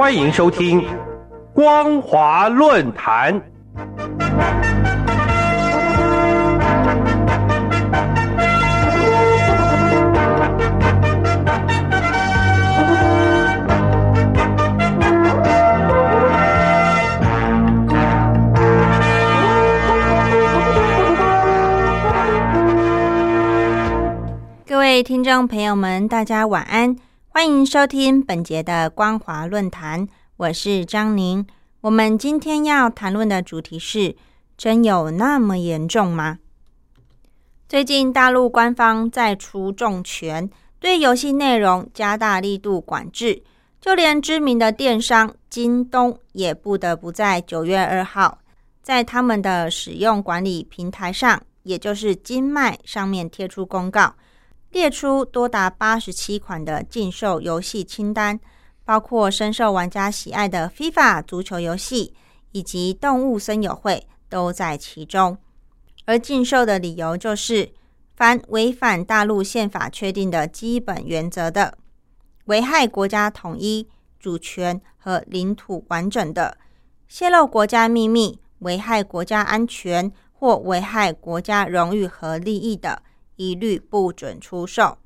[0.00, 0.80] 欢迎收听
[1.52, 3.38] 《光华论坛》。
[24.66, 26.96] 各位听众朋友们，大家晚安，
[27.32, 31.46] 欢迎收听本节的光华论坛，我是张宁。
[31.80, 34.16] 我们今天要谈论的主题是：
[34.58, 36.40] 真有那么严重吗？
[37.68, 43.44] 最近大陆官方再出重拳，对游戏内容加大力度管制，
[43.80, 48.40] 就连知名的电商京东也不得不在九月二号，
[48.82, 54.16] 在他们的使用管理平台上，也就是金麦上面贴出公告。
[54.70, 58.38] 列出多达八十七款的禁售游戏清单，
[58.84, 62.14] 包括深受玩家喜爱的 FIFA 足球游戏
[62.52, 65.36] 以及动物森友会都在其中。
[66.06, 67.72] 而禁售的理由就是，
[68.14, 71.76] 凡违反大陆宪法确定的基本原则的，
[72.44, 76.56] 危害国家统一、主权和领土完整的，
[77.08, 83.02] 泄露国家秘密、危害国家安全或危害国家荣誉和利益的。
[83.40, 84.98] 一律不准出售。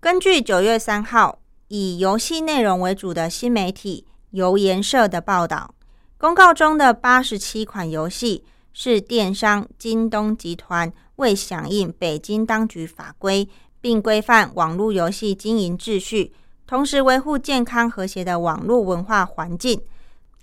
[0.00, 5.72] 根据九月三号以游戏内容为主的新媒体游研社的报道，
[6.16, 13.48] 公告中的八十七款游戏是电商京东集团为响应北京当局法规，
[13.80, 16.32] 并规范网络游戏经营秩序，
[16.66, 19.80] 同时维护健康和谐的网络文化环境，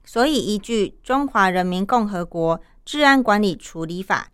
[0.05, 4.29] 所以依据《中华人民共和国治安管理处理法》。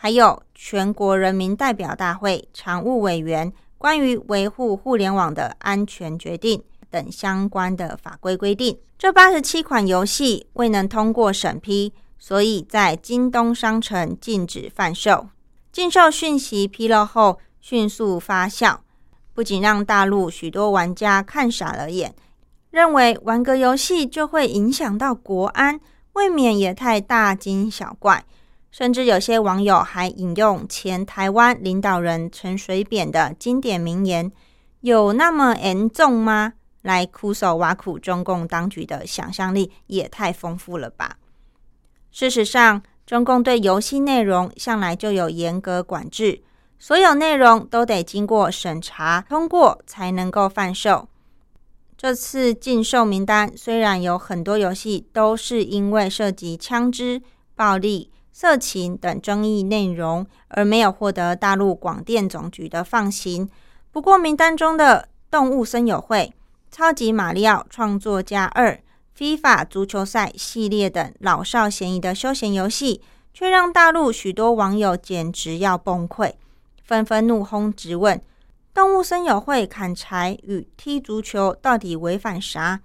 [0.00, 15.26] 还有全国人民代表大会常务委员关于维护互联网的安全决定等相关的法规规定，这八十七款游戏未能通过审批，所以在京东商城禁止贩售。
[15.72, 18.78] 禁售讯息披露后，迅速发酵，
[19.34, 22.14] 不仅让大陆许多玩家看傻了眼，
[22.70, 25.80] 认为玩个游戏就会影响到国安，
[26.12, 28.24] 未免也太大惊小怪。
[28.78, 34.30] 甚至有些网友还引用前台湾领导人陈水扁的经典名言
[34.82, 36.52] ：“有那么严重吗？”
[36.82, 41.16] 来苦手挖苦中共当局的想象力也太丰富了吧！
[42.12, 46.40] 事实上，中共对游戏内容向来就有严格管制，
[46.78, 51.08] 所有内容都得经过审查通过才能够贩售。
[51.96, 57.20] 这次禁售名单虽然有很多游戏都是因为涉及枪支、
[57.56, 58.12] 暴力。
[58.32, 63.48] 色情等争议内容，而没有获得大陆广电总局的放行。
[63.90, 66.18] 不过，名单中的《动物森友会》
[66.70, 68.72] 《超级马里奥创作家二》
[69.40, 73.00] 《FIFA 足球赛》系列等老少咸宜的休闲游戏，
[73.34, 76.34] 却让大陆许多网友简直要崩溃，
[76.84, 78.16] 纷纷怒轰质问：
[78.72, 82.80] 《动物森友会》砍柴与踢足球到底违反啥？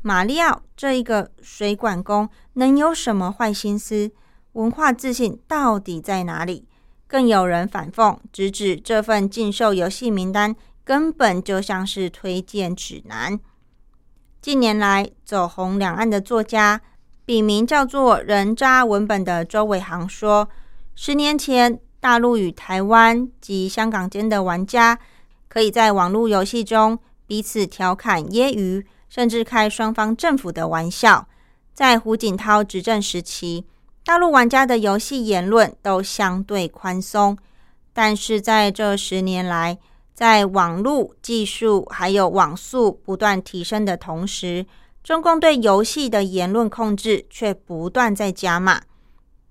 [0.00, 4.10] 马里奥这一个水管工能有什么坏心思？
[4.54, 6.66] 文化自信到底在哪里？
[7.06, 10.54] 更有人反讽，直指这份禁售游戏名单
[10.84, 13.38] 根本就像是推荐指南。
[14.40, 16.80] 近年来走红两岸的作家，
[17.24, 20.48] 笔名叫做“人渣文本”的周伟航说
[20.94, 24.98] ：“十年前，大陆与台湾及香港间的玩家，
[25.48, 31.26] 可以在网络游戏中彼此调侃、揶揄，甚至开双方政府的玩笑。
[31.72, 33.66] 在胡锦涛执政时期。”
[34.04, 37.36] 大陆玩家的游戏言论都相对宽松，
[37.94, 39.78] 但是在这十年来，
[40.12, 44.66] 在网络技术还有网速不断提升的同时，
[45.02, 48.82] 中共对游戏的言论控制却不断在加码。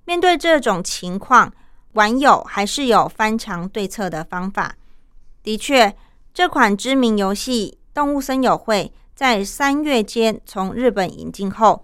[0.05, 1.51] 面对这种情况，
[1.93, 4.75] 网友还是有翻墙对策的方法。
[5.41, 5.95] 的确，
[6.31, 11.83] 这款知名游戏《动物森友会》在三月间从日本引进后。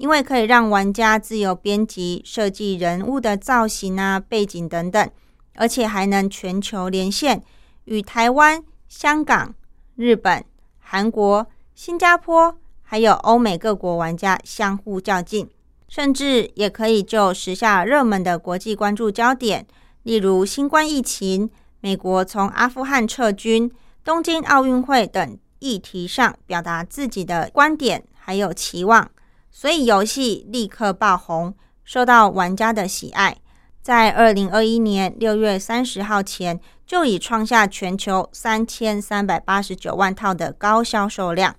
[0.00, 5.10] 因为可以让玩家自由编辑、设计人物的造型啊、背景等等，
[5.56, 7.42] 而且还能全球连线，
[7.84, 9.54] 与台湾、香港、
[9.96, 10.42] 日本、
[10.78, 15.46] 韩国、新加坡还有欧美各国玩家相互较劲，
[15.86, 19.66] 甚至也可以就时下热门的国际关注焦点，
[20.04, 21.50] 例如新冠疫情、
[21.80, 23.70] 美国从阿富汗撤军、
[24.02, 29.10] 东京奥运会等议题上表达自己的观点还有期望。
[29.50, 31.54] 所以游戏立刻爆红，
[31.84, 33.36] 受到玩家的喜爱。
[33.82, 41.56] 在二零二一年六月三十号前，就已创下全球三千三百八十九万套的高销售量。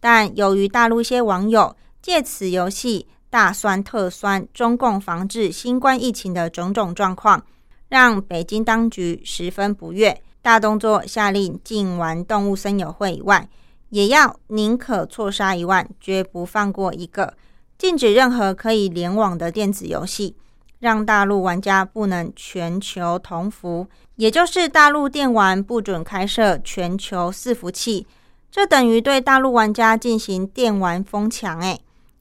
[0.00, 7.44] 但由于大陆一些网友借此游戏大酸特酸中共防治新冠疫情的种种状况，
[7.88, 13.48] 让北京当局十分不悦，大动作下令禁玩动物森友会以外，
[13.90, 17.34] 也要宁可错杀一万，绝不放过一个，
[17.76, 20.36] 禁止任何可以联网的电子游戏。
[20.80, 28.06] 让大陆玩家不能全球同服，也就是大陆电玩不准开设全球伺服器，
[28.48, 31.80] 这等于对大陆玩家进行电玩封墙，诶，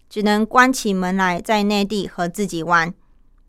[0.10, 2.92] 只能关起门来在内地和自己玩。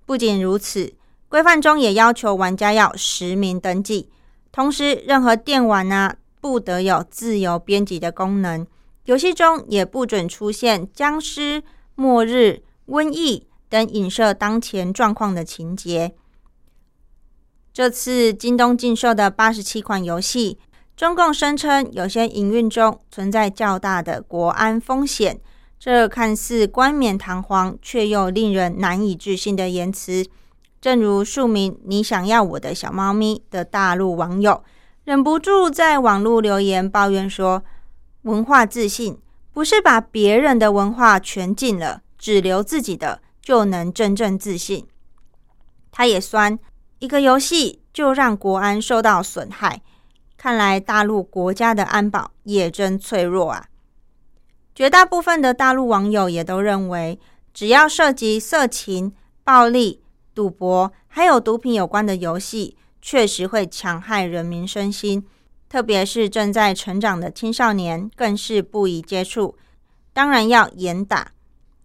[0.04, 0.92] 不仅如此，
[1.30, 4.10] 规范中也要求玩家要实名登记，
[4.52, 6.16] 同时任何电玩呢
[6.48, 8.66] 不得有自由编辑的功能，
[9.04, 11.62] 游戏中也不准出现僵尸、
[11.94, 13.46] 末日、瘟疫。
[13.68, 16.14] 等影射当前状况的情节。
[17.70, 20.56] 这次京东禁售的八十七款游戏，
[20.96, 25.38] 中共声称有些营运中存在较大的国安风险。
[25.78, 30.24] 这看似冠冕堂皇，却又令人难以置信的言辞，
[30.80, 34.64] 正如数名“你想要我的小猫咪”的大陆网友
[35.08, 37.64] 忍不住在网络留言抱怨说
[38.24, 39.18] ：“文化自信
[39.54, 44.86] 不是把别人的文化全禁了，只留自己的。”就能真正自信。
[45.90, 46.58] 他也酸
[46.98, 49.80] 一个游戏就让国安受到损害，
[50.36, 53.68] 看来大陆国家的安保也真脆弱啊！
[54.74, 57.18] 绝大部分的大陆网友也都认为，
[57.54, 60.02] 只要涉及色情、暴力、
[60.34, 65.24] 赌博还有毒品有关的游戏，确实会强害人民身心，
[65.68, 69.56] 特别是正在成长的青少年，更是不宜接触。
[70.12, 71.32] 当然要严打。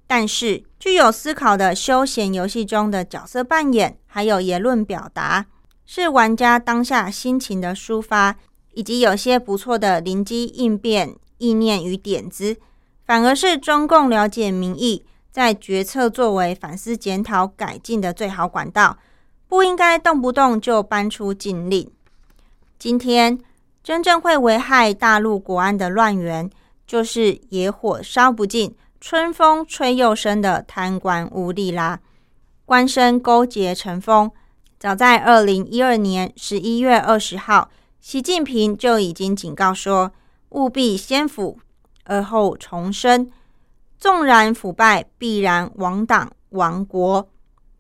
[0.06, 5.46] 但是，具有思考的休闲游戏中的角色扮演，还有言论表达，
[5.86, 8.36] 是玩家当下心情的抒发，
[8.74, 12.58] 以及有些不错的灵机应变意念与点子，
[13.06, 18.98] 反而是中共了解民意，在决策作为反思检讨改进的最好管道。
[19.54, 21.88] 不应该动不动就搬出禁令。
[22.80, 23.38] 今天
[23.84, 26.50] 真正会危害大陆国安的乱源，
[26.88, 28.76] 就是野火烧不尽。
[29.00, 32.00] 春风吹又生的贪官污吏啦，
[32.66, 34.32] 官绅勾结成风。
[34.80, 37.70] 早在二零一二年十一月二十号，
[38.02, 40.12] 习近平就已经警告说，
[40.50, 41.60] 务必先腐
[42.06, 43.30] 而后重生，
[44.00, 47.30] 纵然腐败，必然亡党亡国。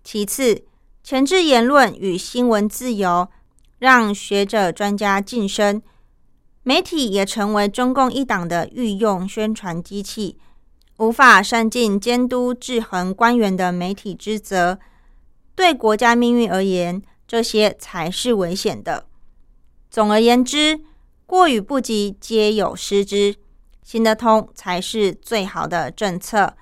[0.03, 0.65] 其次，
[1.03, 3.27] 前置言论与新闻自由，
[3.77, 5.81] 让学者专家晋升，
[6.63, 10.37] 媒体也成为中共一党的御用宣传机器。
[10.99, 14.79] 无法善尽监督制衡官员的媒体之责，
[15.55, 19.05] 对国家命运而言，这些才是危险的。
[19.89, 20.79] 总而言之，
[21.25, 23.35] 过与不及皆有失之，
[23.83, 26.55] 行得通才是最好的政策。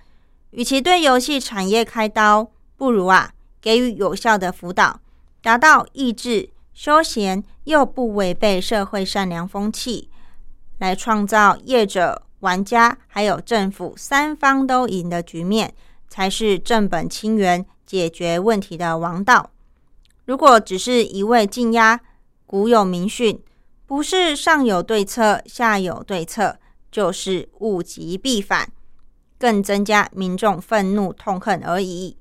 [0.50, 5.00] 与其对游戏产业开刀，不如啊给予有效的辅导，
[5.42, 10.10] 达到益智、休闲又不违背社会善良风气，
[10.80, 12.24] 来创造业者。
[12.42, 15.76] 玩家还有政府三方都赢的局面，
[16.10, 19.52] 才是正本清源解决问题的王道。
[20.26, 22.02] 如果只是一味禁压，
[22.48, 23.40] 古有明训，
[23.86, 26.58] 不是上有对策下有对策，
[26.92, 28.72] 就是物极必反，
[29.38, 32.18] 更增加民众愤怒痛恨而已。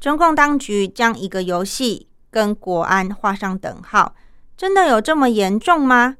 [0.00, 4.14] 中共当局将一个游戏跟国安画上等号，
[4.56, 6.16] 真的有这么严重吗？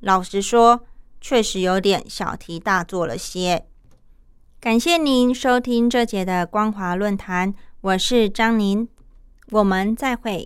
[0.00, 0.86] 老实说。
[1.18, 3.66] 确实有点小题大做了些。
[4.60, 8.88] 感谢您收听这节的光华论坛，我是张宁，
[9.50, 10.30] 我们再会。